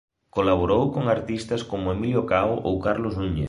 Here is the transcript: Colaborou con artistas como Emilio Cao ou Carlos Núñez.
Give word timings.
Colaborou 0.35 0.83
con 0.95 1.03
artistas 1.15 1.61
como 1.69 1.93
Emilio 1.95 2.21
Cao 2.31 2.51
ou 2.67 2.75
Carlos 2.85 3.15
Núñez. 3.19 3.39